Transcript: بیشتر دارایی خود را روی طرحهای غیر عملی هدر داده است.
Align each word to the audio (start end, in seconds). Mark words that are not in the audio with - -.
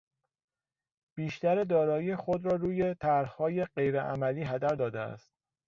بیشتر 1.17 1.63
دارایی 1.63 2.15
خود 2.15 2.45
را 2.45 2.51
روی 2.51 2.95
طرحهای 2.95 3.65
غیر 3.65 4.01
عملی 4.01 4.43
هدر 4.43 4.75
داده 4.75 4.99
است. 4.99 5.31